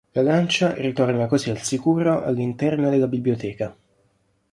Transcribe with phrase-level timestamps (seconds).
[0.15, 3.77] La lancia ritorna così al sicuro all'interno della biblioteca.